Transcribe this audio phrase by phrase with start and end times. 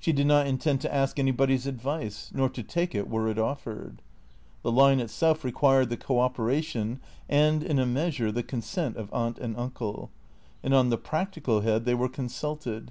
[0.00, 4.02] She did not intend to ask anybody's advice, nor to take it were it offered.
[4.64, 9.38] The line itself required the co operation and, in a measure, the consent of Aunt
[9.38, 10.10] and Uncle;
[10.64, 12.90] and on the practical head they were consulted.